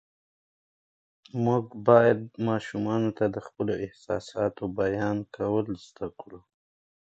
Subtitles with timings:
[1.45, 6.39] موږ باید ماشومانو ته د خپلو احساساتو بیان کول زده کړو